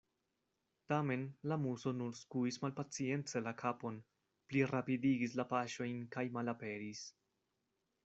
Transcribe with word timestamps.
Tamen 0.91 1.25
la 1.51 1.57
Muso 1.65 1.93
nur 1.97 2.15
skuis 2.21 2.59
malpacience 2.65 3.43
la 3.49 3.55
kapon, 3.61 4.01
plirapidigis 4.51 5.39
la 5.43 5.49
paŝojn, 5.55 6.05
kaj 6.17 6.29
malaperis. 6.41 7.09